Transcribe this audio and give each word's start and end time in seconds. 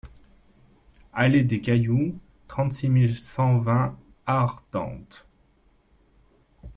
Allée 1.13 1.43
des 1.43 1.61
Cailloux, 1.61 2.17
trente-six 2.47 2.89
mille 2.89 3.15
cent 3.15 3.59
vingt 3.59 3.95
Ardentes 4.25 5.27